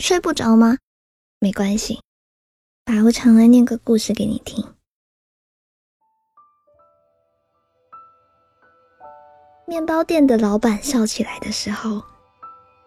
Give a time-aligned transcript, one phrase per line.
[0.00, 0.76] 睡不着吗？
[1.38, 2.00] 没关系，
[2.84, 4.64] 白无常来念个故事给你听。
[9.66, 12.02] 面包店的老板笑起来的时候，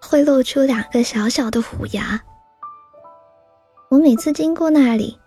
[0.02, 2.22] 会露出两个小小的虎牙。
[3.90, 5.18] 我每次经过那里，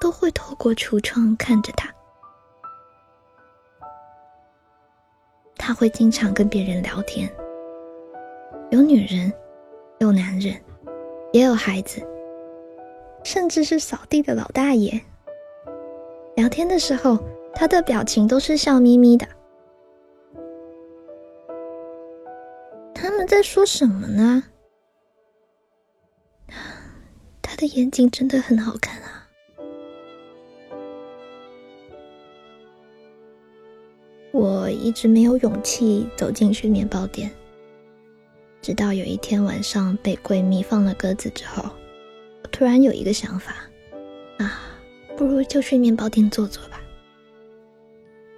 [0.00, 1.92] 都会透过橱窗看着他。
[5.56, 7.32] 他会经常跟别人聊天，
[8.70, 9.32] 有女人，
[10.00, 10.60] 有男人，
[11.34, 12.00] 也有孩子，
[13.24, 15.00] 甚至是扫地的老大爷。
[16.36, 17.18] 聊天的时候，
[17.52, 19.26] 他的表情都是笑眯眯的。
[22.94, 24.44] 他们在说什么呢？
[27.42, 29.28] 他的眼睛真的很好看啊！
[34.30, 37.28] 我一直没有勇气走进去面包店，
[38.64, 41.62] 直到有一天晚上被闺蜜放了鸽子之后，
[42.42, 43.56] 我突然有一个想法：
[44.38, 44.58] 啊，
[45.18, 46.80] 不如就去面包店坐坐吧。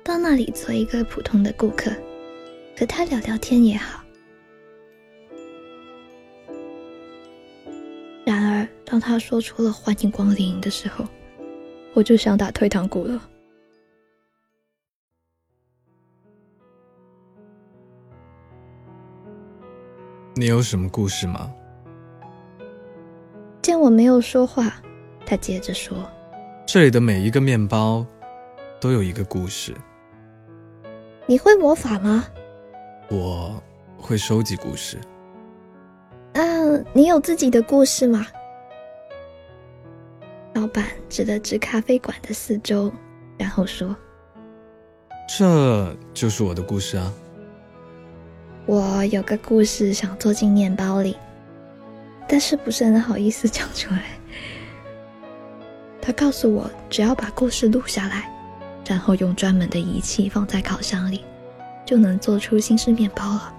[0.03, 1.93] 到那里做一个普通的顾客，
[2.77, 4.03] 和他聊聊天也好。
[8.25, 11.07] 然而，当他说出了“欢迎光临”的时候，
[11.95, 13.31] 我就想打退堂鼓了。
[20.39, 21.51] 你有什么故事吗？
[23.63, 24.71] 见我没有说话，
[25.25, 25.97] 他接着说
[26.69, 28.05] ：“这里的每一个面包
[28.79, 29.75] 都有一个故事。
[31.25, 32.27] 你会魔法吗？
[33.09, 33.63] 我
[33.97, 35.01] 会收集故事。”
[36.35, 38.27] 嗯你有自己的故事吗？
[40.53, 42.93] 老板指了指咖啡馆的四周，
[43.39, 43.97] 然后说
[45.27, 47.11] ：“这就是我的故事啊。”
[48.67, 51.17] 我有个故事想做进面包里，
[52.29, 54.03] 但是不是很好意思讲出来。
[56.03, 58.29] 他告诉我，只要把故事录下来，
[58.85, 61.25] 然后用专门的仪器放在烤箱里，
[61.85, 63.55] 就能做出新式面包了。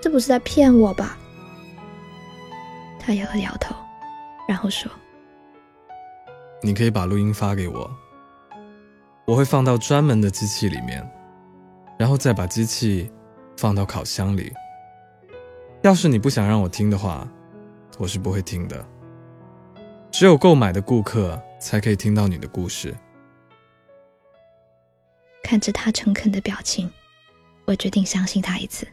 [0.00, 1.16] 这不是在骗我吧？
[2.98, 3.74] 他摇了摇头，
[4.48, 4.90] 然后说
[6.62, 7.90] ：“你可以把录音发给我，
[9.24, 11.08] 我会放到专门的机器里面，
[12.02, 13.08] 然后再把机器
[13.56, 14.52] 放到烤箱里。
[15.82, 17.28] 要是你不想让我听的话，
[17.96, 18.84] 我是不会听的。
[20.10, 22.92] 只有购买的顾客才可以听到你的故事。”
[25.44, 26.90] 看着他诚恳的表情，
[27.66, 28.84] 我决定相信他一次。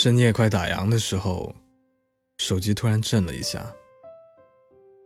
[0.00, 1.52] 深夜快打烊的时候，
[2.38, 3.66] 手机突然震了一下。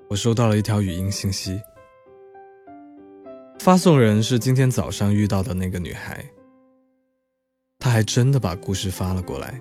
[0.07, 1.59] 我收到了一条语音信息，
[3.59, 6.23] 发送人是今天早上遇到的那个女孩。
[7.79, 9.59] 她还真的把故事发了过来。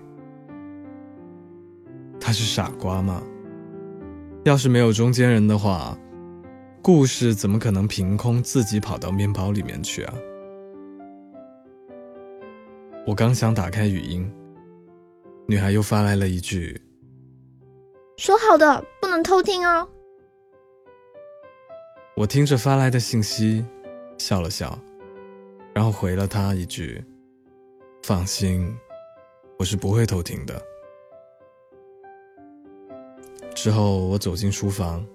[2.19, 3.23] 她是傻瓜吗？
[4.43, 5.97] 要是没有中间人的话，
[6.81, 10.13] 故事怎么可能凭空自己跑到面包里面去啊？
[13.07, 14.29] 我刚想打开语音。
[15.47, 16.81] 女孩又发来了一句
[18.17, 19.89] ：“说好的不能偷听哦。”
[22.15, 23.65] 我听着发来的信息，
[24.17, 24.77] 笑了笑，
[25.73, 27.03] 然后回了她一句
[28.03, 28.73] ：“放心，
[29.57, 30.61] 我是不会偷听的。”
[33.53, 35.05] 之后我走进书房，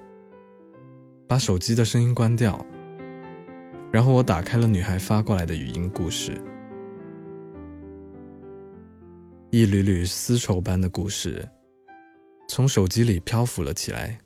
[1.26, 2.64] 把手机的声音关掉，
[3.90, 6.38] 然后我打开了女孩发过来的语音故事。
[9.58, 11.48] 一缕缕丝绸般的故事，
[12.46, 14.20] 从手机里漂浮了起来。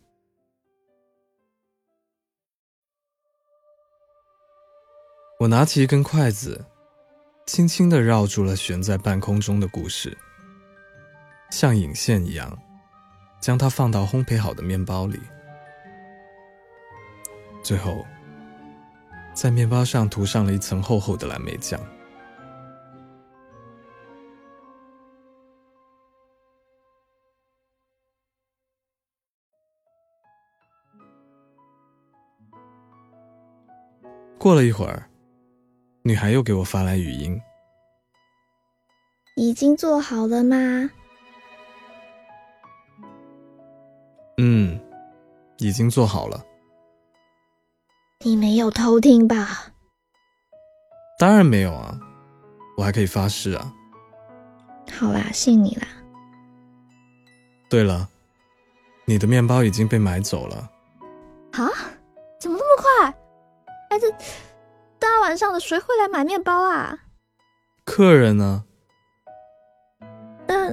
[5.39, 6.65] 我拿起一根筷子，
[7.47, 10.19] 轻轻的绕住了悬在半空中的故事，
[11.53, 12.59] 像引线一样，
[13.41, 15.21] 将它放到烘焙好的面包里，
[17.63, 18.05] 最后，
[19.33, 21.81] 在面包上涂上了一层厚厚的蓝莓酱。
[34.41, 35.07] 过了一会儿
[36.03, 37.39] 女孩又给我发来语音。
[39.37, 40.57] 已经做好了吗？
[44.39, 44.81] 嗯
[45.59, 46.43] 已经做好了。
[48.25, 49.71] 你没有偷听吧？
[51.19, 52.01] 当然没有啊
[52.79, 53.71] 我还可以发誓啊。
[54.91, 55.87] 好啦信你啦。
[57.69, 58.09] 对了
[59.05, 60.71] 你的面包已经被买走了。
[61.53, 61.69] 好
[63.91, 64.09] 哎，这
[65.01, 66.97] 大晚上的谁会来买面包啊？
[67.85, 68.65] 客人呢？
[70.47, 70.73] 那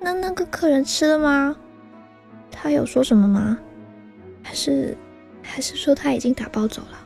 [0.00, 1.56] 那那个客人吃了吗？
[2.48, 3.58] 他有说什么吗？
[4.40, 4.96] 还是
[5.42, 6.98] 还是说他已经打包走了？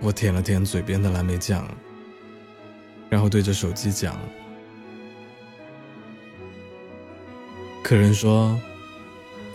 [0.00, 1.66] 我舔了舔嘴边的蓝莓酱，
[3.10, 4.16] 然后对着手机讲
[7.82, 8.56] ：“客人说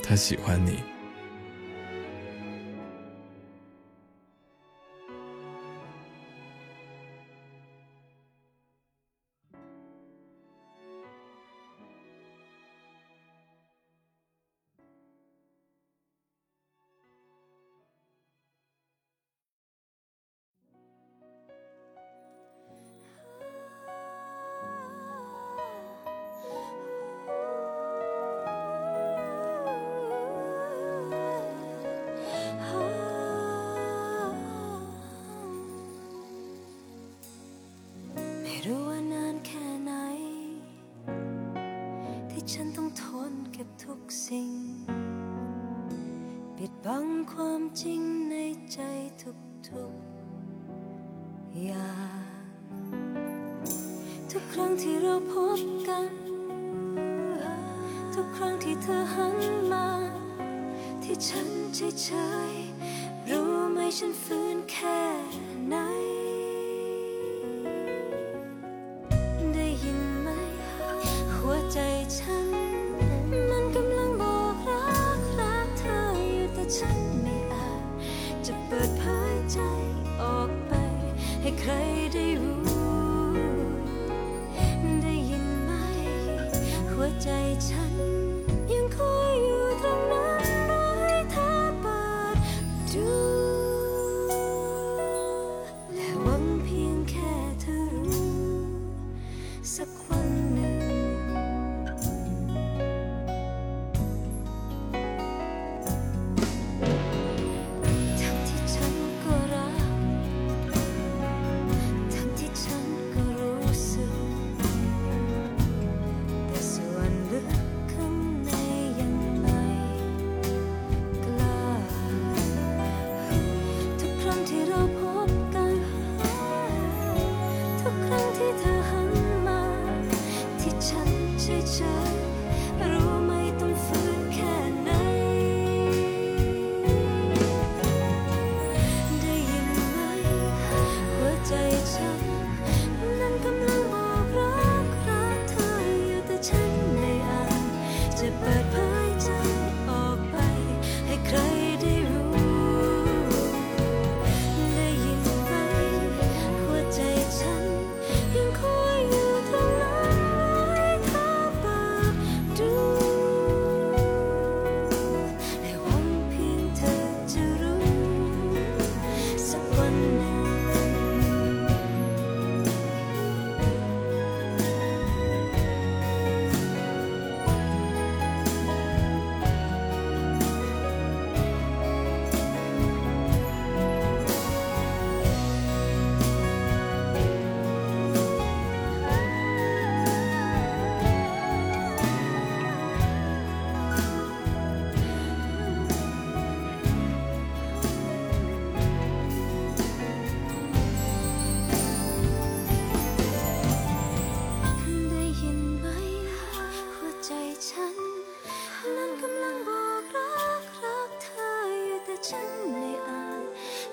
[0.04, 0.84] 他喜欢你。”
[42.54, 44.52] ฉันต้องทนเก็บทุกสิ่ง
[46.58, 48.36] ปิดบังความจริงใน
[48.74, 48.80] ใจ
[49.68, 52.92] ทุกๆอย่าง
[54.32, 56.12] ทุกครั้งที่เราพบกัน
[58.14, 59.38] ทุกครั้งที่เธอหัน
[59.72, 59.88] มา
[61.04, 62.10] ที่ฉันเฉ
[62.52, 65.02] ยๆรู้ไหมฉันฟื้นแค่
[65.70, 65.76] ไหน
[87.60, 87.87] time.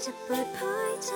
[0.04, 1.11] to put points